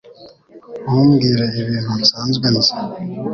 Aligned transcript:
Ntumbwire 0.83 1.45
ibintu 1.61 1.91
nsanzwe 2.01 2.47
nzi 2.55 2.73